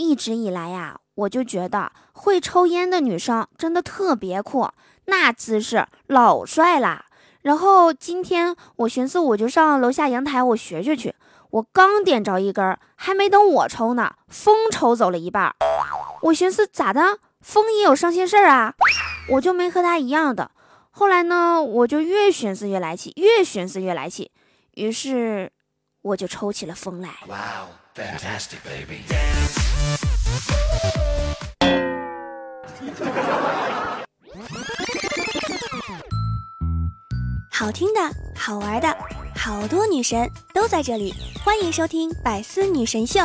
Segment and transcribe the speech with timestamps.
[0.00, 4.70] 一直以来呀，我就觉得会抽烟的女生真的特别酷，
[5.04, 7.04] 那姿势老帅啦。
[7.42, 11.14] 然后今天我寻思，我就上楼下阳台，我学学去。
[11.50, 15.54] 我刚点着一根，还没等我抽呢，风抽走了一半。
[16.22, 18.72] 我寻思咋的，风也有伤心事儿啊？
[19.28, 20.50] 我就没和他一样的。
[20.90, 24.30] 后来呢，我就越寻思越来气，越寻思越来气，
[24.76, 25.52] 于是
[26.00, 27.10] 我就抽起了风来。
[37.52, 38.00] 好听的，
[38.34, 38.96] 好玩的，
[39.36, 41.14] 好多女神都在这里，
[41.44, 43.20] 欢迎收听《百思女神秀》。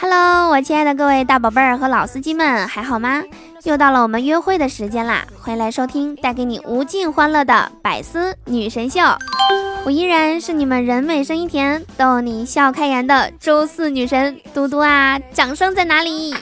[0.00, 3.22] Hello，我亲爱的各位大宝贝儿和老司机们，还好吗？
[3.64, 5.22] 又到了我们约会的时间啦！
[5.38, 9.00] 欢迎来收听带给你无尽欢乐的百思女神秀。
[9.84, 15.18] 我依然是你们人美声音甜、逗你笑开颜的周四女神嘟嘟啊！
[15.32, 16.34] 掌声在哪里？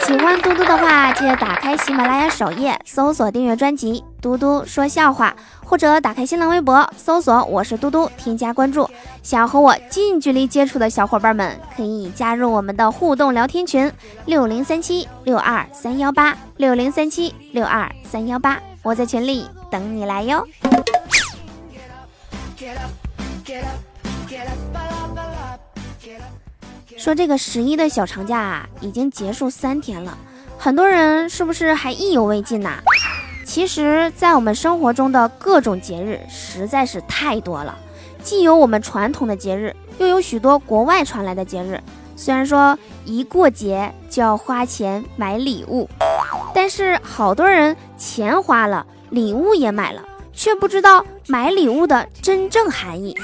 [0.00, 8.90] 喜欢嘟嘟的话，记得打开喜马拉雅首页，搜索订阅专辑《嘟嘟说笑话》，或者打开新浪微博，搜索我是嘟嘟，添加关注。
[9.22, 13.92] 想要和我近距离接触的小伙伴们，可以加入我们的互动聊天群：
[14.24, 20.44] 六零三七六二三幺八六零三七六二三幺八，我在群里等你来哟。
[26.98, 30.18] 说这个十一的小长假啊，已经结束三天了，
[30.58, 32.82] 很多人是不是还意犹未尽呐？
[33.56, 37.74] 其实，在我们生活中的各种节日实在是太多了，
[38.22, 41.80] 既有我们传统的节日，又有许多国外传来的节日。
[42.16, 45.88] 虽然说一过节就要花钱买礼物，
[46.54, 50.02] 但是好多人钱花了，礼物也买了，
[50.34, 53.16] 却不知道买礼物的真正含义。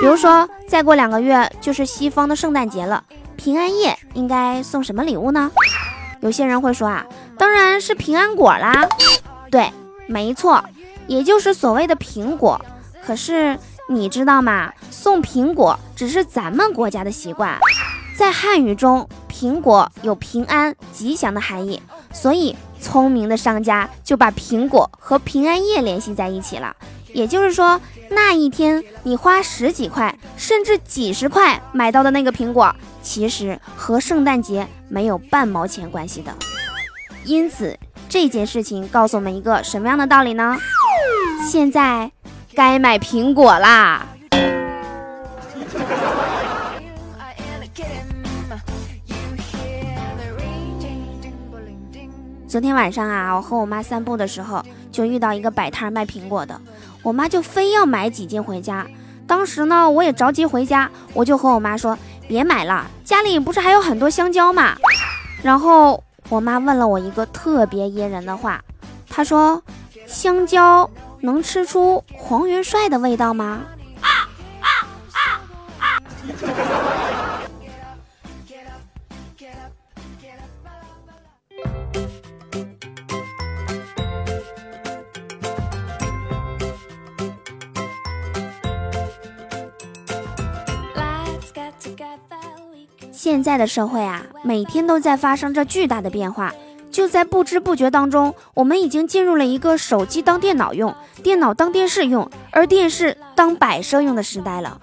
[0.00, 3.04] 比如说，再过两个月就是西方的圣诞节了，
[3.36, 5.52] 平安夜应该送什么礼物呢？
[6.20, 7.04] 有些人会说啊，
[7.36, 8.88] 当然是平安果啦。
[9.50, 9.72] 对，
[10.06, 10.64] 没错，
[11.06, 12.60] 也就是所谓的苹果。
[13.04, 13.58] 可是
[13.88, 14.72] 你知道吗？
[14.90, 17.58] 送苹果只是咱们国家的习惯，
[18.16, 21.80] 在汉语中，苹果有平安、吉祥的含义，
[22.12, 26.74] 所以聪明的商家就把苹果和平安夜联系在一起了。
[27.12, 27.80] 也就是说，
[28.10, 36.34] 那一天你花十几块甚至几十块买到的那个苹果，其实和圣诞节没有半毛钱关系的。
[37.24, 40.56] 因此，这件事情告诉我们一个什么样的道理呢？
[41.50, 42.10] 现在
[42.54, 44.06] 该买苹果啦！
[52.48, 56.58] 昨天晚上啊，我和我妈散步的时候，就遇到一个摆摊卖苹果的。
[57.02, 58.86] 我妈就非要买几斤回家，
[59.26, 64.74] 当时呢，我也着急回家，我就和我妈说：“别买了，家里不是还有很多香蕉吗？”
[65.42, 68.60] 然后我妈问了我一个特别噎人的话，
[69.08, 69.62] 她说
[70.06, 70.88] ：“香蕉
[71.20, 73.60] 能吃出黄元帅的味道吗？”
[93.26, 96.54] 现在的社会啊，每天都在发生着巨大的变化。
[96.92, 100.94] 就在不知不觉当中，我们已经进入了一个手机当电脑用、
[101.24, 104.80] 电脑当电视用，而电视当摆设用的时代了。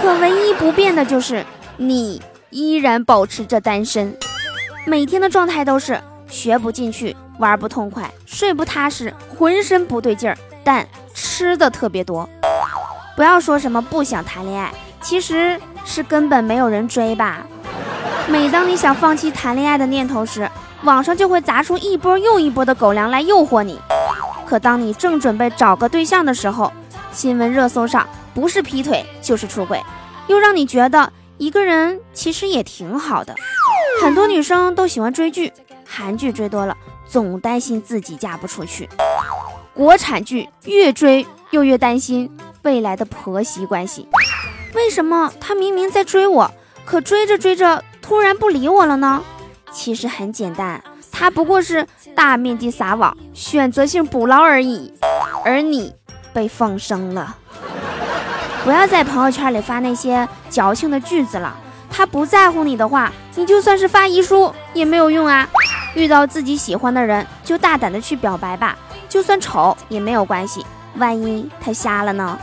[0.00, 1.44] 可唯一不变的就是
[1.78, 4.16] 你依然保持着单身，
[4.86, 12.28] 每天的状态都是学不进去、玩不痛快、睡不踏实、浑身不对劲儿，但吃的特别多。
[13.16, 17.44] 不要说什么不想谈恋爱，其实是根本没有人追吧。
[18.30, 20.48] 每当你想放弃谈恋爱的念头时，
[20.84, 23.76] 网上就会砸出一波又一波的狗粮来诱惑你。
[24.46, 26.72] 可当你正准备找个对象的时候，
[27.10, 29.82] 新闻热搜上不是劈腿就是出轨，
[30.28, 33.34] 又让你觉得一个人其实也挺好的。
[34.00, 35.52] 很多女生都喜欢追剧，
[35.84, 36.76] 韩剧追多了，
[37.08, 38.86] 总担心自己嫁不出去；
[39.74, 42.30] 国产剧越追又越担心
[42.62, 44.06] 未来的婆媳关系。
[44.74, 46.48] 为什么他明明在追我，
[46.84, 47.82] 可追着追着？
[48.10, 49.22] 突然不理我了呢？
[49.70, 54.92] 其实很简单，他不过是大面积撒网，选择性捕捞而已。
[55.44, 55.94] 而你
[56.32, 57.36] 被放生了。
[58.64, 61.56] 不要在朋友圈里发那些矫情的句子了。
[61.88, 65.48] 他不在乎你的话，你就算是发遗书也没有用啊。
[65.94, 68.76] 遇到自己喜欢的人，就大胆的去表白吧，
[69.08, 70.66] 就算丑也没有关系。
[70.96, 72.36] 万一他瞎了呢？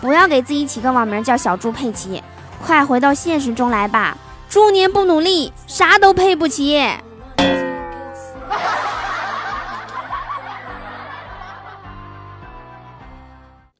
[0.00, 2.22] 不要给自己起个网名叫小猪佩奇，
[2.64, 4.16] 快回到现实中来吧！
[4.50, 6.82] 猪年不努力，啥都配不起。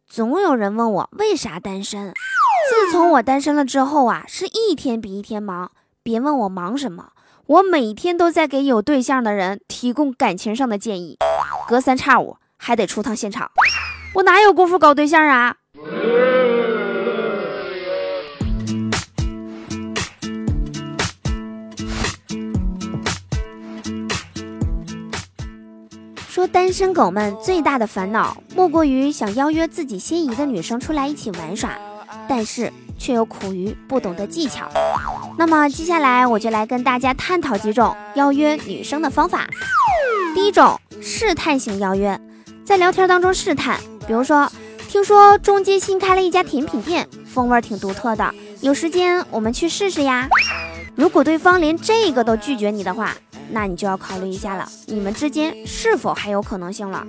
[0.07, 2.15] 总有人问我为啥单身。
[2.71, 5.73] 自从我单身了之后啊，是一天比一天忙。
[6.05, 7.09] 别问我忙什么，
[7.47, 11.19] 我每天都在给有对象的人提供感情上的建议，
[11.69, 13.51] 隔三差五还得出趟现场。
[14.15, 15.57] 我哪有功夫搞对象啊？
[26.41, 31.77] 说单身狗们最大的烦恼，莫过于想邀约自己心仪的女生出来一起玩耍，
[32.27, 34.67] 但是却又苦于不懂得技巧。
[35.37, 39.47] 那么接下来我就来跟大家探讨几种邀约女生的方法。
[40.35, 42.19] 第一种，试探型邀约，
[42.65, 44.51] 在聊天当中试探，比如说，
[44.89, 50.27] 听说中街新开了一家甜品店，风味挺独特的，有时间我们去试试呀。
[50.95, 53.15] 如果对方连这个都拒绝你的话，
[53.53, 57.07] 那你就要考虑一下了，你们之间是否还有可能性了？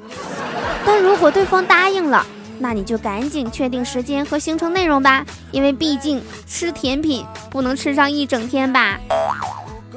[0.86, 2.26] 但如果对方答应了，
[2.60, 9.00] 那你就赶紧确定时间和行程内容吧，因为毕竟吃甜品不能吃上一整天吧。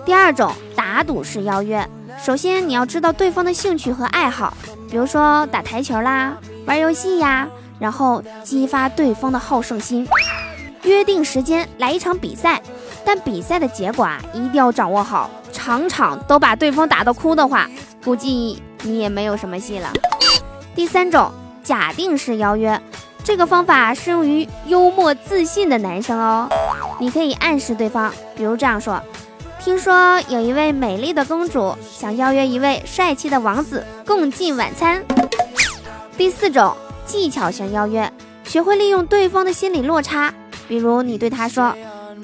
[0.04, 1.88] 第二种打赌式邀约，
[2.22, 4.54] 首先你要知道对方的兴趣和爱好，
[4.90, 6.36] 比如说打台球啦、
[6.66, 7.48] 玩游戏呀，
[7.78, 10.06] 然后激发对方的好胜心，
[10.82, 12.62] 约定时间来一场比赛，
[13.04, 15.30] 但比赛的结果啊一定要掌握好。
[15.52, 17.70] 场场都把对方打到哭的话，
[18.04, 19.92] 估计你也没有什么戏了。
[20.74, 21.30] 第三种
[21.62, 22.80] 假定式邀约，
[23.22, 26.48] 这个方法适用于幽默自信的男生哦。
[26.98, 29.00] 你可以暗示对方，比如这样说
[29.62, 35.04] ：“听说有一位美丽的公主想邀约一位帅气的王子共进晚餐。”
[36.18, 38.12] 第四种技巧型邀约，
[38.44, 40.34] 学会利用对方的心理落差，
[40.66, 41.74] 比如你对他说：“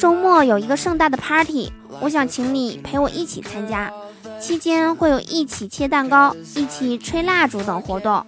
[0.00, 1.70] 周末有一个盛大的 party。”
[2.00, 3.92] 我想请你陪我一起参加，
[4.40, 8.24] 期间会有一起切蛋糕、一起吹蜡烛等活动。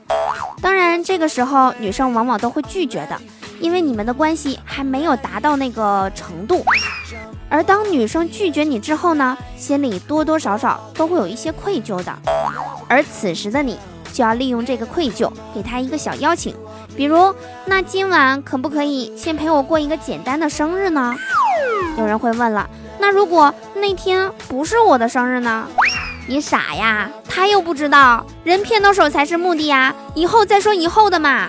[0.61, 3.19] 当然，这个时候女生往往都会拒绝的，
[3.59, 6.63] 因为你们的关系还没有达到那个程度。
[7.49, 12.15] 而当女生拒绝你之后呢，心里多多少少都会有一些愧疚的。
[12.87, 13.79] 而此时的你
[14.13, 16.55] 就要利用这个愧疚，给她一个小邀请，
[16.95, 17.35] 比如，
[17.65, 21.15] 那今晚可不可以先陪我过一个简单的生日呢？
[21.99, 22.69] 有人会问了。
[22.99, 25.67] 那如果那天不是我的生日呢？
[26.29, 31.49] 你傻呀，他又不知道，人骗到手才是目的呀，以后再说以后的嘛。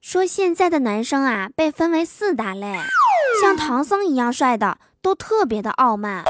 [0.00, 2.78] 说现在的男生啊，被分为四大类，
[3.42, 6.22] 像唐僧一样帅的都特别的傲慢，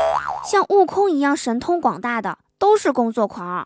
[0.43, 3.62] 像悟空一样神通广大的都是工作狂，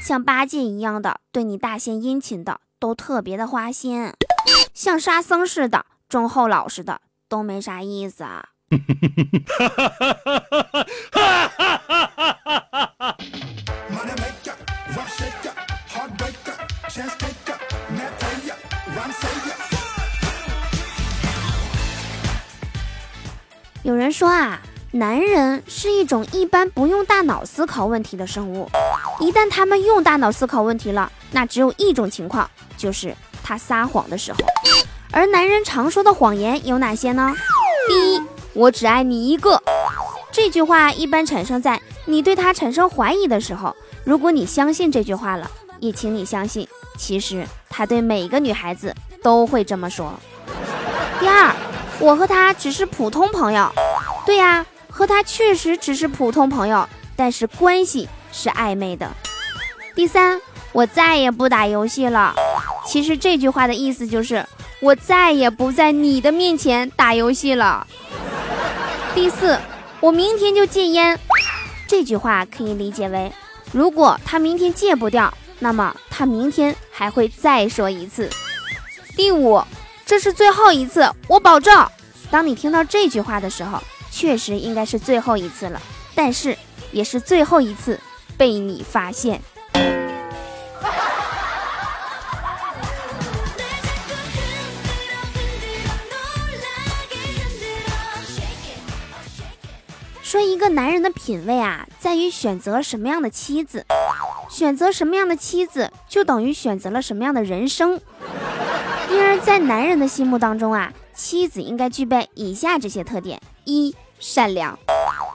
[0.00, 2.60] 像八戒一样的对你大献殷勤的。
[2.80, 4.10] 都特别的花心，
[4.72, 8.46] 像沙僧似的忠厚老实的都没啥意思啊。
[23.82, 24.62] 有人说啊，
[24.92, 28.68] 男人是一种一般不用大脑思考问题的生物，
[29.20, 32.50] 一旦他们用大脑思考问题了，那只有一种情况。
[32.76, 34.38] 就是他撒谎的时候，
[35.12, 37.32] 而男人常说的谎言有哪些呢？
[37.86, 39.62] 第一，我只爱你一个。
[40.32, 43.76] 这句话一般产生在你对他产生怀疑的时候。
[44.02, 46.66] 如果你相信这句话了，也请你相信，
[46.98, 48.92] 其实他对每个女孩子
[49.22, 50.12] 都会这么说。
[51.20, 51.54] 第二，
[52.00, 53.70] 我和他只是普通朋友。
[54.24, 54.64] 对呀，
[55.00, 59.10] 和他确实只是普通朋友，但是关系是暧昧的。
[59.94, 60.38] 第三，
[60.72, 62.34] 我再也不打游戏了。
[62.86, 64.44] 其实这句话的意思就是，
[64.78, 67.86] 我再也不在你的面前打游戏了。
[69.14, 69.58] 第四，
[70.00, 71.18] 我明天就戒烟。
[71.88, 73.32] 这句话可以理解为，
[73.72, 78.28] 如果他明天戒不掉，那么他明天还会再说一次。
[79.16, 79.62] 第五，
[80.04, 81.88] 这是最后一次，我保证。
[82.30, 85.80] 当你听到这句话的时候，确实应该是最后一次了，
[86.14, 86.56] 但是
[86.92, 87.98] 也是最后一次
[88.36, 89.40] 被你发现。
[100.22, 103.84] 说一个男人的品味啊，在于选择什么样的妻子，
[104.48, 108.00] 选择什么样的妻子，就等于选择了什么样的人生。
[109.10, 114.78] 因而，在男人的心目当中啊，妻子应该具备以下这些特点：一、善良，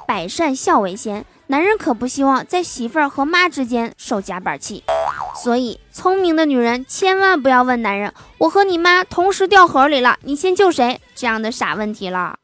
[0.08, 1.26] 百善孝为先。
[1.48, 4.84] 男人可不希望在媳妇儿和妈之间受夹板气，
[5.44, 12.40] 所以聪明的女人千万不要问男人：“我和你妈同时掉河里了，你先救谁？”这样的傻问题了。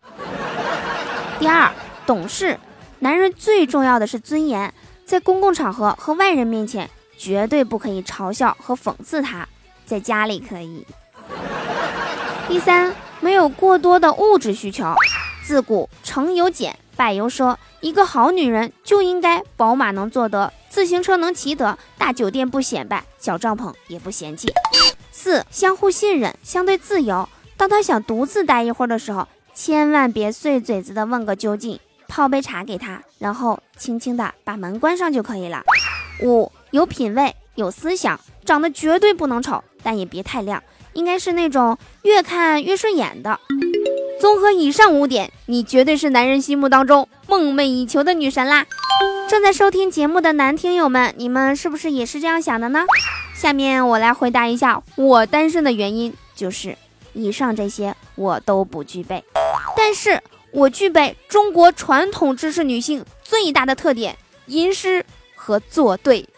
[1.40, 1.72] 第二，
[2.06, 2.60] 懂事。
[3.00, 4.72] 男人最重要的是尊严，
[5.04, 9.48] 在公共场合和外人面前绝对不可以嘲笑和讽刺他，
[9.84, 10.86] 在家里可以。
[12.48, 14.94] 第三，没有过多的物质需求。
[15.44, 17.56] 自古成有俭，败有奢。
[17.80, 24.52] 一个好女人就应该宝马能坐得，自行车能骑得，大酒店不显摆，小帐篷也不嫌弃。
[25.12, 27.28] 四，相互信任，相对自由。
[27.58, 35.64] 当他想独自待一会儿的时候，千万别碎嘴子的问个究竟，泡杯茶给他，然后轻轻的把门关上就可以了。
[36.24, 43.40] 五，有品位，有思想，长得绝对不能丑，但也别太亮，应该是那种越看越顺眼的。
[44.22, 48.68] 综合以上五点，你绝对是男人心目当中梦寐以求的女神啦！
[49.28, 52.86] 正在收听节目的男听友们，你们是不是也是这样想的呢？
[53.34, 56.78] 下面我来回答一下我单身的原因，就是
[57.14, 59.24] 以上这些我都不具备，
[59.76, 65.04] 但是我具备中国传统知识女性最大的特点——吟诗
[65.36, 66.30] 和作对。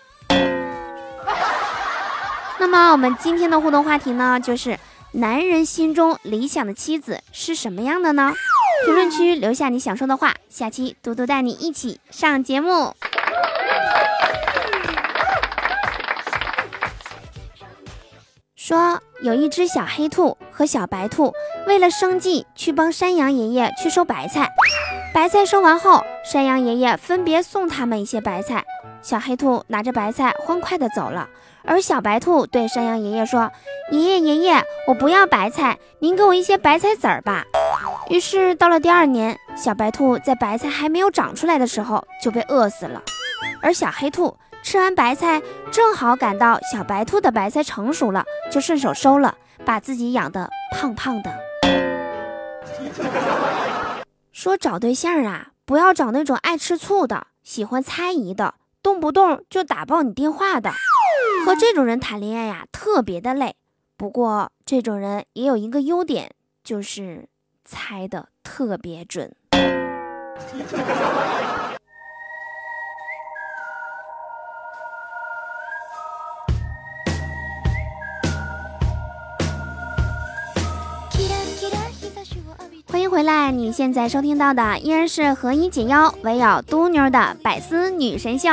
[2.60, 4.80] 那么我们今天的互动话题呢，就是。
[5.15, 8.34] 男人心中理想的妻子是什么样的呢？
[8.84, 12.96] 评论区留下你想说的话，下期嘟嘟带你一起上节目。
[18.55, 21.32] 说有一只小黑兔和小白兔
[21.67, 24.50] 为了生计去帮山羊爷爷去收白菜，
[25.13, 28.63] 白菜收完后，山羊爷爷分别送他们一些白菜，
[29.03, 31.29] 小黑兔拿着白菜欢快的走了。
[31.63, 33.51] 而小白兔对山羊爷爷说
[33.91, 37.43] ：“爷爷爷爷，我不要白菜，您给我一些白菜籽儿吧。”
[38.10, 43.00] 于是到了第二年，小白兔在白菜还没有长出来的时候就被饿死了。
[43.62, 45.39] 而小黑兔吃完白菜，
[45.72, 51.32] 正好赶到小白兔的白菜成熟了，就顺手收了，把自己养得胖胖的。
[54.34, 60.72] 说找对象啊，不要找那种爱吃醋的、喜欢猜疑的、动不动就打爆你电话的。
[61.46, 63.56] 和这种人谈恋爱呀，特别的累。
[63.96, 66.32] 不过这种人也有一个优点，
[66.63, 67.30] 就是
[67.63, 69.36] 猜的特别准。
[82.93, 88.50] 欢迎回来，你现在收听到的依然是何以解忧，唯有嘟妞的百思女神秀。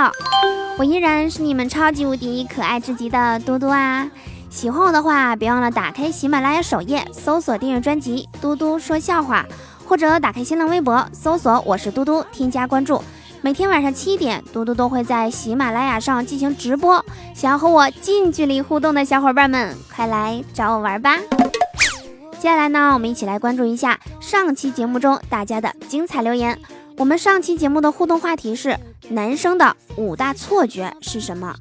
[0.79, 4.11] 我依然是你们超级无敌可爱至极的嘟嘟啊！
[4.49, 9.45] 喜欢我的话，别忘了打开喜马拉雅首页，搜索订阅专辑《嘟嘟说笑话》，
[9.87, 13.05] 或者打开新浪微博，搜索我是嘟嘟，添加关注。
[13.43, 17.05] 每天晚上七点，嘟嘟都会在喜马拉雅上进行直播。
[17.35, 21.19] 想要和我近距离互动的小伙伴们，快来找我玩吧！
[22.41, 26.59] 接下来呢，我们一起来关注一下上期节目中大家的精彩留言。
[26.97, 28.79] 我们上期节目的互动话题是：
[29.11, 31.55] 男生的五大错觉是什么？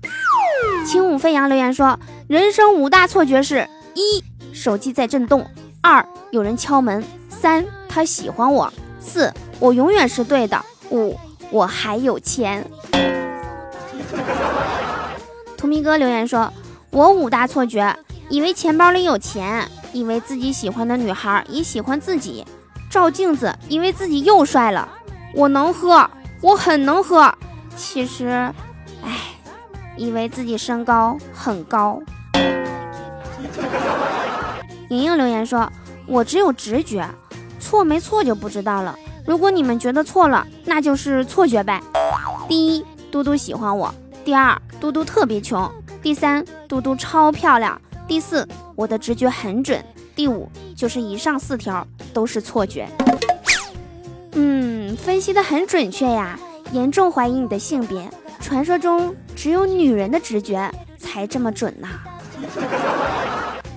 [0.88, 5.42] 轻舞飞扬留言说，人生五大错觉是：一、手机在震动；
[5.82, 8.72] 二、有人敲门；三、他喜欢我；
[9.02, 10.58] 四、我永远是对的；
[10.92, 11.20] 五、
[11.52, 12.66] 我还有钱。
[15.58, 16.54] 图迷哥留言说，
[16.90, 17.94] 我五大错觉：
[18.30, 22.46] 以为钱包里有钱，以为自己喜欢的女孩也喜欢自己，
[22.90, 24.88] 照镜子以为自己又帅了。
[25.34, 26.10] 我能喝，
[26.42, 27.34] 我很能喝。
[27.76, 28.28] 其实，
[29.04, 29.18] 哎，
[29.96, 32.02] 以为自己身高很高。
[34.90, 35.72] 莹莹留言说
[36.08, 37.08] ：“我只有直觉，
[37.60, 38.96] 错没错就不知道了。
[39.26, 41.80] 如果你们觉得错了，那就是错觉呗。
[42.48, 43.94] 第一，嘟嘟喜欢我；
[44.26, 45.70] 第二，嘟嘟特别穷；
[46.02, 47.80] 第三，嘟嘟超漂亮；
[48.10, 49.80] 第四，我的直觉很准；
[50.16, 52.90] 第五，就是以上四条都是错觉。”
[54.34, 56.38] 嗯，分析的很准确呀，
[56.72, 58.10] 严重怀疑你的性别。
[58.42, 61.88] 传说中只有女人的直觉才这么准呐。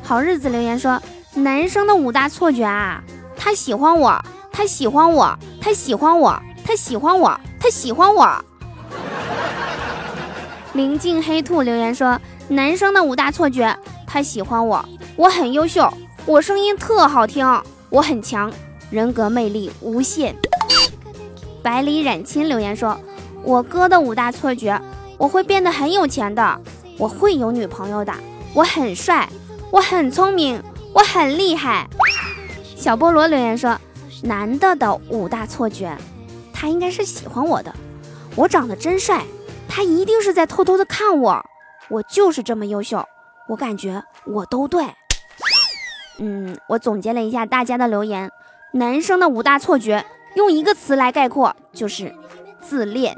[0.03, 0.99] 好日子留言说，
[1.35, 3.05] 男生的五大错觉啊，
[3.37, 4.19] 他喜欢我，
[4.51, 8.45] 他喜欢我，他喜欢我，他喜欢我，他喜欢我。
[10.73, 12.19] 临近黑兔留言说，
[12.49, 13.75] 男生的五大错觉，
[14.07, 14.85] 他喜欢我，
[15.17, 15.93] 我很优秀，
[16.27, 17.47] 我声音特好听，
[17.89, 18.53] 我很强。
[18.91, 20.37] 人格魅力无限。
[21.63, 22.99] 百里染青留言说
[23.43, 24.79] ：“我哥的五大错觉，
[25.17, 26.61] 我会变得很有钱的，
[26.99, 28.13] 我会有女朋友的，
[28.53, 29.27] 我很帅，
[29.71, 31.89] 我很聪明，我很厉害。”
[32.77, 33.79] 小菠萝留言说
[34.23, 35.97] ：“男的的五大错觉，
[36.53, 37.73] 他应该是喜欢我的。
[38.37, 39.25] 我长得真帅，
[39.69, 41.43] 他一定是在偷偷的看我。
[41.89, 43.07] 我就是这么优秀，
[43.49, 44.85] 我感觉我都对。
[46.19, 48.31] 嗯，我总结了一下大家的留言，
[48.73, 50.05] 男生的五大错觉，
[50.37, 52.15] 用一个词来概括，就是
[52.61, 53.17] 自恋。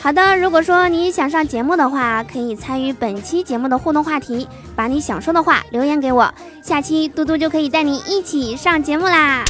[0.00, 9.44] 好的，如果说你想上节目的话，可以参与本期节目的互动话题，把你想说的话留言给我，下期嘟嘟就可以带你一起上节目啦。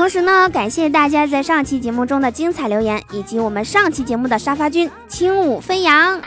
[0.00, 6.18] 同时呢，感谢大家在上期节目中的精彩留言，以及我们上期节目的沙发君轻舞飞扬。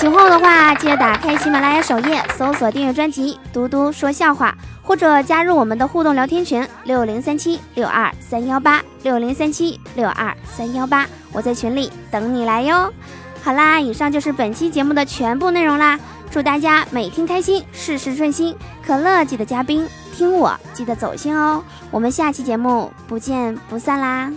[0.00, 4.52] 喜欢我的话，记得打开喜马拉雅首页，搜索订阅专辑《嘟嘟说笑话》。
[4.82, 12.92] 或者加入我们的互动聊天群六零三七六二三幺八六零三七六二三幺八，我在群里等你来哟。
[13.44, 15.96] 好啦，以上就是本期节目的全部内容啦。
[16.30, 18.56] 祝大家每天开心，事事顺心。
[18.86, 21.62] 可乐记得加冰，听我记得走心哦。
[21.90, 24.32] 我们下期节目不见不散啦。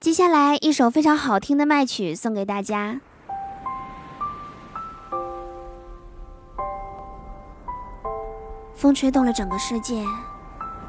[0.00, 3.00] 接下来一首非常好听的麦曲送给大家。
[8.74, 10.04] 风吹动了整个世界，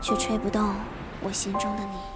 [0.01, 0.73] 却吹不动
[1.21, 2.12] 我心中的你。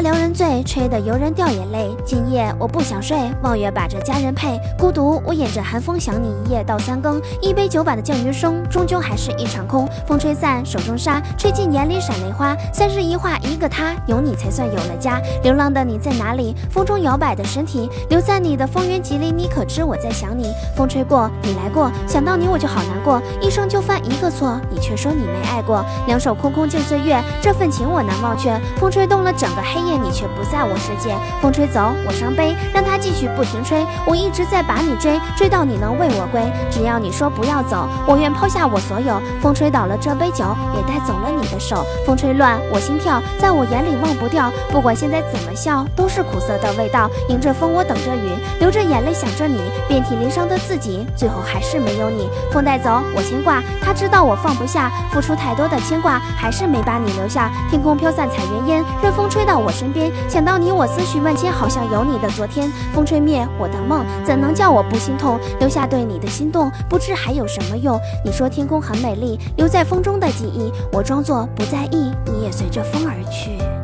[0.00, 1.94] 撩人醉，吹得游人掉眼泪。
[2.06, 4.58] 今夜我不想睡，望月把这佳人配。
[4.78, 7.20] 孤独，我掩着寒风想你一夜到三更。
[7.42, 9.88] 一杯酒把的叫余生，终究还是一场空。
[10.06, 12.56] 风吹散手中沙，吹进眼里闪泪花。
[12.72, 15.20] 三日一画一个他，有你才算有了家。
[15.42, 16.54] 流浪的你在哪里？
[16.70, 20.50] 风中摇摆的身体，留在你的风云吉里，你可知我在想你？
[20.74, 23.20] 风吹过，你来过，想到你我就好难过。
[23.40, 25.84] 一生就犯一个错，你却说你没爱过。
[26.06, 28.58] 两手空空敬岁月，这份情我难忘却。
[28.78, 29.30] 风吹动了。
[29.40, 31.16] 整个黑夜你却不在我世界。
[31.40, 33.86] 风吹走，我伤悲，让它继续不停吹。
[34.04, 36.40] 我一直在把你追，追到你能为我归。
[36.70, 39.20] 只要你说不要走，我愿抛下我所有。
[39.40, 40.44] 风吹倒了这杯酒，
[40.76, 41.84] 也带走了你的手。
[42.04, 44.52] 风吹乱我心跳，在我眼里忘不掉。
[44.70, 47.08] 不管现在怎么笑，都是苦涩的味道。
[47.28, 49.70] 迎着风，我等着雨，流着眼泪想着你。
[49.88, 52.28] 遍体鳞伤的自己，最后还是没有你。
[52.52, 57.50] 风带走我牵挂，他知道我放不下，付出太多的牵挂，还是没把你留下。
[57.70, 59.30] 天空飘散彩云烟，任风。
[59.30, 62.70] 吹到我身边，想到你，我思绪万千，好像有你的昨天。
[62.92, 65.40] 风吹灭我的梦，怎能叫我不心痛？
[65.58, 67.98] 留下对你的心动，不知还有什么用？
[68.22, 73.79] 你说天空很美丽，留在风中的记忆，我装作不在意，你也随着风而去。